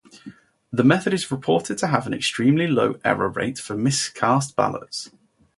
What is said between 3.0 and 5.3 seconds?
error rate for miscast ballots.